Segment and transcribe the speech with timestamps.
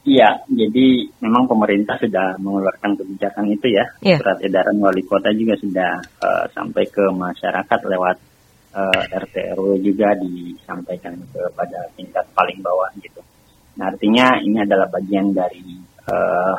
[0.00, 3.84] Iya, jadi memang pemerintah sudah mengeluarkan kebijakan itu ya.
[4.00, 4.18] Yeah.
[4.22, 8.16] Surat edaran wali kota juga sudah uh, sampai ke masyarakat lewat
[8.72, 13.20] uh, eh, RT RW juga disampaikan kepada tingkat paling bawah gitu.
[13.80, 15.72] Nah, artinya ini adalah bagian dari
[16.04, 16.56] uh,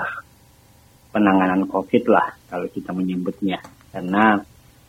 [1.13, 3.61] penanganan COVID lah kalau kita menyebutnya.
[3.93, 4.41] Karena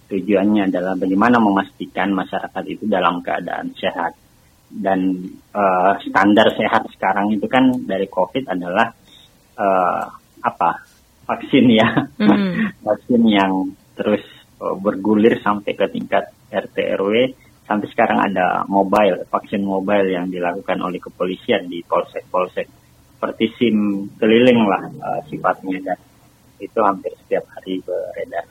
[0.08, 4.16] tujuannya adalah bagaimana memastikan masyarakat itu dalam keadaan sehat.
[4.72, 8.88] Dan uh, standar sehat sekarang itu kan dari COVID adalah
[9.60, 10.04] uh,
[10.40, 10.70] apa?
[11.28, 12.08] Vaksin ya.
[12.16, 12.72] Mm.
[12.88, 14.24] Vaksin yang terus
[14.56, 17.12] uh, bergulir sampai ke tingkat RT RW
[17.72, 22.68] sampai sekarang ada mobile, vaksin mobile yang dilakukan oleh kepolisian di polsek-polsek
[23.16, 25.98] seperti SIM keliling lah uh, sifatnya dan
[26.60, 28.44] itu hampir setiap hari beredar.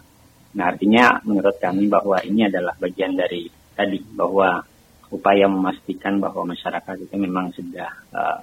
[0.58, 3.45] Nah artinya menurut kami bahwa ini adalah bagian dari
[3.77, 4.58] tadi bahwa
[5.14, 8.42] upaya memastikan bahwa masyarakat itu memang sudah uh,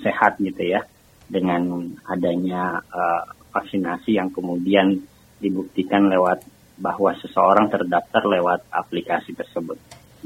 [0.00, 0.80] sehat gitu ya
[1.28, 4.96] dengan adanya uh, vaksinasi yang kemudian
[5.44, 6.40] dibuktikan lewat
[6.78, 9.76] bahwa seseorang terdaftar lewat aplikasi tersebut.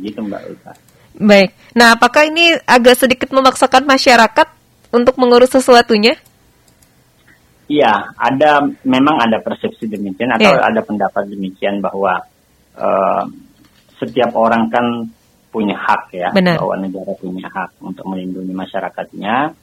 [0.01, 0.73] Gitu Mbak Ulfa.
[1.21, 1.51] Baik.
[1.77, 4.49] Nah, apakah ini agak sedikit memaksakan masyarakat
[4.95, 6.17] untuk mengurus sesuatunya?
[7.71, 10.67] Iya, ada memang ada persepsi demikian atau yeah.
[10.67, 12.19] ada pendapat demikian bahwa
[12.75, 13.23] uh,
[14.03, 15.07] setiap orang kan
[15.55, 16.59] punya hak ya, Benar.
[16.59, 19.55] bahwa negara punya hak untuk melindungi masyarakatnya,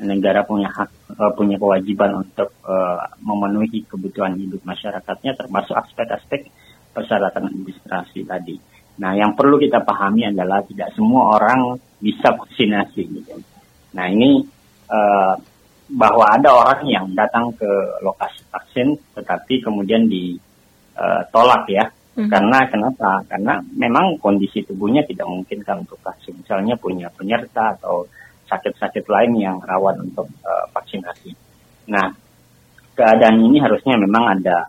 [0.00, 0.88] negara punya hak
[1.20, 6.48] uh, punya kewajiban untuk uh, memenuhi kebutuhan hidup masyarakatnya, termasuk aspek-aspek
[6.96, 8.56] persyaratan administrasi tadi.
[9.00, 13.02] Nah, yang perlu kita pahami adalah tidak semua orang bisa vaksinasi.
[13.08, 13.32] Gitu.
[13.96, 14.44] Nah, ini
[14.92, 15.34] uh,
[15.88, 17.70] bahwa ada orang yang datang ke
[18.04, 21.84] lokasi vaksin, tetapi kemudian ditolak eh, ya.
[22.20, 22.28] Hmm.
[22.28, 23.24] Karena kenapa?
[23.24, 26.36] Karena memang kondisi tubuhnya tidak mungkin kan untuk vaksin.
[26.36, 28.04] Misalnya punya penyerta atau
[28.52, 31.32] sakit-sakit lain yang rawan untuk uh, vaksinasi.
[31.88, 32.12] Nah,
[32.92, 34.68] keadaan ini harusnya memang ada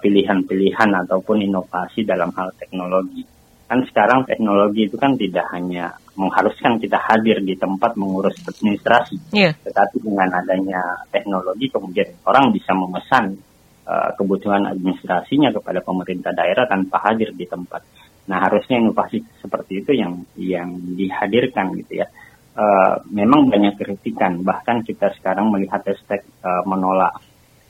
[0.00, 3.22] pilihan-pilihan uh, ataupun inovasi dalam hal teknologi
[3.70, 9.54] kan sekarang teknologi itu kan tidak hanya mengharuskan kita hadir di tempat mengurus administrasi, yeah.
[9.62, 13.38] tetapi dengan adanya teknologi kemudian orang bisa memesan
[13.86, 17.86] uh, kebutuhan administrasinya kepada pemerintah daerah tanpa hadir di tempat.
[18.26, 22.10] Nah harusnya inovasi seperti itu yang yang dihadirkan gitu ya.
[22.50, 27.22] Uh, memang banyak kritikan, bahkan kita sekarang melihat hashtag uh, menolak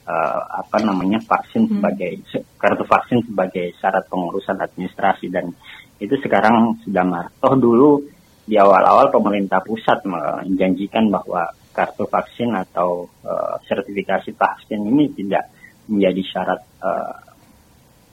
[0.09, 1.73] uh, apa namanya vaksin hmm.
[1.77, 2.13] sebagai
[2.57, 5.53] kartu vaksin sebagai syarat pengurusan administrasi dan
[6.01, 7.31] itu sekarang sudah marah.
[7.39, 8.01] Toh dulu
[8.49, 15.47] di awal-awal pemerintah pusat menjanjikan bahwa kartu vaksin atau uh, sertifikasi vaksin ini tidak
[15.87, 17.15] menjadi syarat uh,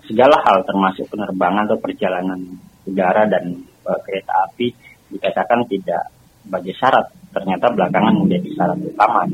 [0.06, 2.40] segala hal termasuk penerbangan atau perjalanan
[2.86, 4.68] udara dan uh, kereta api
[5.09, 6.12] dikatakan tidak
[6.44, 9.26] sebagai syarat ternyata belakangan menjadi syarat utama.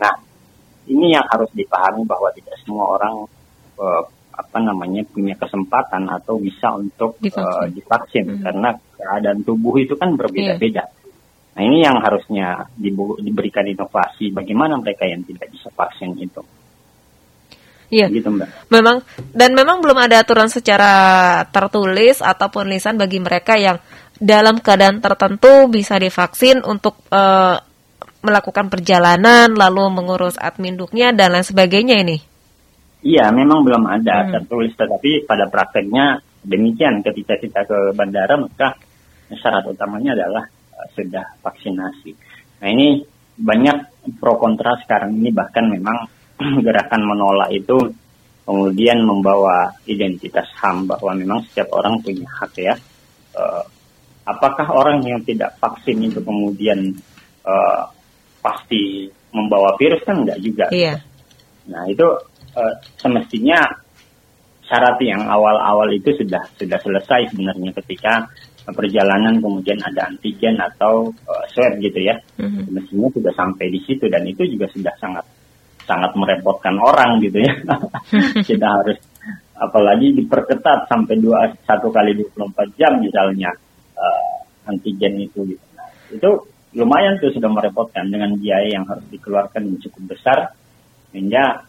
[0.00, 0.14] Nah
[0.88, 3.28] ini yang harus dipahami bahwa tidak semua orang
[3.76, 4.02] uh,
[4.40, 8.42] apa namanya punya kesempatan atau bisa untuk divaksin, uh, divaksin hmm.
[8.42, 10.84] karena keadaan tubuh itu kan berbeda-beda.
[10.88, 10.98] Yeah.
[11.50, 12.72] Nah ini yang harusnya
[13.20, 16.40] diberikan inovasi bagaimana mereka yang tidak bisa vaksin itu.
[17.90, 18.06] Iya.
[18.06, 18.70] Gitu, Mbak.
[18.70, 19.02] Memang
[19.34, 20.94] dan memang belum ada aturan secara
[21.50, 23.82] tertulis ataupun lisan bagi mereka yang
[24.22, 27.58] dalam keadaan tertentu bisa divaksin untuk uh,
[28.20, 32.22] melakukan perjalanan lalu mengurus adminduknya dan lain sebagainya ini.
[33.00, 34.30] Iya, memang belum ada hmm.
[34.36, 37.00] tertulis, tetapi pada prakteknya demikian.
[37.00, 38.76] Ketika kita ke bandara, maka
[39.32, 40.44] syarat utamanya adalah
[40.76, 42.12] uh, sudah vaksinasi.
[42.60, 43.00] Nah ini
[43.40, 46.04] banyak pro kontra sekarang ini bahkan memang
[46.66, 47.88] gerakan menolak itu
[48.44, 52.74] kemudian membawa identitas HAM bahwa memang setiap orang punya hak ya.
[53.32, 53.64] Uh,
[54.26, 56.92] apakah orang yang tidak vaksin itu kemudian
[57.46, 57.86] uh,
[58.44, 60.66] pasti membawa virus kan enggak juga.
[60.74, 60.98] Iya.
[61.70, 62.06] Nah itu
[62.56, 63.60] uh, semestinya
[64.70, 68.30] syarat yang awal-awal itu sudah sudah selesai sebenarnya ketika
[68.70, 72.14] perjalanan kemudian ada antigen atau uh, swab gitu ya.
[72.38, 72.70] Mm-hmm.
[72.70, 75.26] Semestinya sudah sampai di situ dan itu juga sudah sangat
[75.90, 77.52] sangat merepotkan orang gitu ya.
[78.48, 78.98] Kita harus
[79.58, 83.50] apalagi diperketat sampai dua satu kali 24 jam misalnya
[83.98, 85.64] uh, antigen itu gitu.
[85.74, 86.30] Nah, itu
[86.78, 90.54] lumayan tuh sudah merepotkan dengan biaya yang harus dikeluarkan yang cukup besar
[91.10, 91.66] sehingga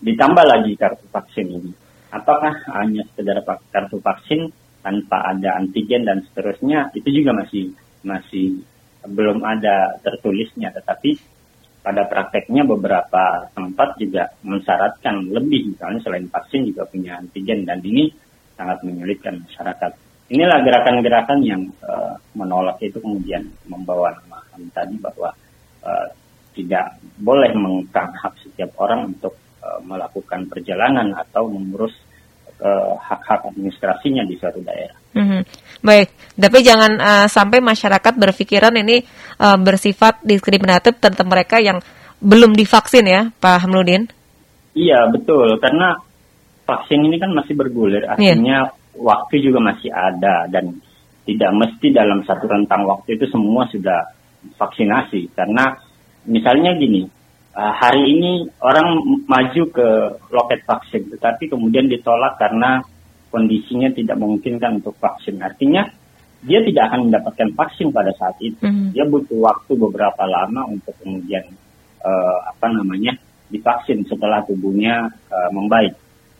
[0.00, 1.72] ditambah lagi kartu vaksin ini.
[2.12, 6.92] Apakah hanya sekedar kartu vaksin tanpa ada antigen dan seterusnya?
[6.96, 7.72] Itu juga masih
[8.06, 8.62] masih
[9.06, 10.72] belum ada tertulisnya.
[10.72, 11.10] Tetapi
[11.82, 15.76] pada prakteknya beberapa tempat juga mensyaratkan lebih.
[15.76, 17.66] Misalnya selain vaksin juga punya antigen.
[17.66, 18.10] Dan ini
[18.56, 19.92] sangat menyulitkan masyarakat.
[20.26, 24.42] Inilah gerakan-gerakan yang uh, menolak itu kemudian membawa nama
[24.74, 25.30] tadi bahwa
[25.86, 26.06] uh,
[26.56, 29.36] tidak boleh mengekang hak setiap orang untuk
[29.84, 31.92] melakukan perjalanan atau mengurus
[32.96, 34.96] hak-hak administrasinya di suatu daerah.
[35.12, 35.40] Mm-hmm.
[35.84, 36.08] Baik,
[36.40, 39.04] tapi jangan uh, sampai masyarakat berpikiran ini
[39.36, 41.84] uh, bersifat diskriminatif terhadap mereka yang
[42.16, 44.08] belum divaksin ya, Pak Hamludin?
[44.72, 46.00] Iya betul, karena
[46.64, 48.16] vaksin ini kan masih bergulir, iya.
[48.16, 50.80] artinya yeah waktu juga masih ada dan
[51.28, 54.14] tidak mesti dalam satu rentang waktu itu semua sudah
[54.56, 55.76] vaksinasi karena
[56.24, 57.04] misalnya gini
[57.56, 59.88] uh, hari ini orang maju ke
[60.28, 62.84] loket vaksin tetapi kemudian ditolak karena
[63.32, 65.40] kondisinya tidak memungkinkan untuk vaksin.
[65.42, 65.84] Artinya
[66.46, 68.60] dia tidak akan mendapatkan vaksin pada saat itu.
[68.62, 68.94] Mm.
[68.94, 71.42] dia butuh waktu beberapa lama untuk kemudian
[72.04, 73.18] uh, apa namanya
[73.50, 75.92] divaksin setelah tubuhnya uh, membaik.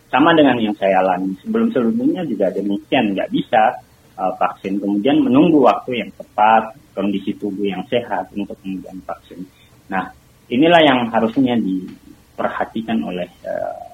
[0.07, 1.35] Sama dengan yang saya alami.
[1.43, 3.83] Sebelum sebelumnya juga demikian nggak bisa
[4.17, 4.79] uh, vaksin.
[4.79, 9.43] Kemudian menunggu waktu yang tepat kondisi tubuh yang sehat untuk kemudian vaksin.
[9.91, 10.07] Nah
[10.51, 13.87] inilah yang harusnya diperhatikan oleh uh,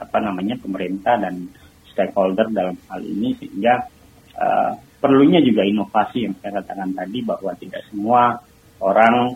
[0.00, 1.48] apa namanya pemerintah dan
[1.88, 3.86] stakeholder dalam hal ini sehingga
[4.36, 8.36] uh, perlunya juga inovasi yang saya katakan tadi bahwa tidak semua
[8.82, 9.32] orang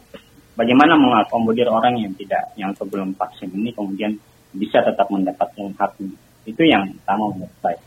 [0.58, 4.18] bagaimana mengakomodir orang yang tidak yang sebelum vaksin ini kemudian
[4.52, 6.16] bisa tetap mendapatkan haknya.
[6.48, 7.80] Itu yang utama menurut saya.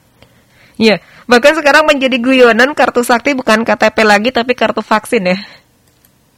[0.78, 0.95] Iya,
[1.30, 5.38] bahkan sekarang menjadi guyonan kartu sakti bukan KTP lagi tapi kartu vaksin ya.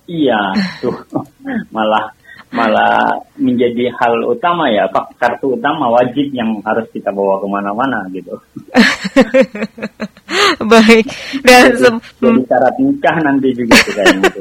[0.04, 0.42] Iya,
[0.84, 0.96] tuh
[1.76, 2.12] malah
[2.54, 4.86] malah menjadi hal utama ya,
[5.18, 8.38] kartu utama wajib yang harus kita bawa ke mana-mana gitu.
[10.72, 11.06] Baik,
[11.42, 14.32] dan jadi, jadi syarat nikah nanti juga kayaknya.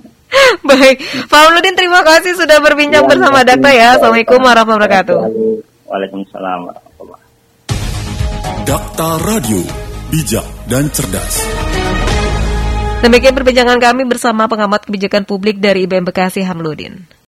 [0.68, 0.96] Baik,
[1.32, 3.96] Pak Uludin terima kasih sudah berbincang ya, bersama Dakta ya.
[3.96, 5.18] Assalamualaikum warahmatullahi wabarakatuh.
[5.88, 7.24] Waalaikumsalam warahmatullahi
[8.68, 9.64] Dakta Radio,
[10.12, 11.40] bijak dan cerdas.
[13.00, 17.15] Demikian perbincangan kami bersama pengamat kebijakan publik dari IBM Bekasi Hamludin.